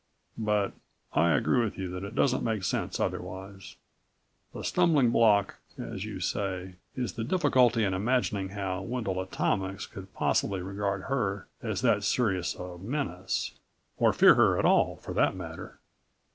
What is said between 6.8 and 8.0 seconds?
is the difficulty in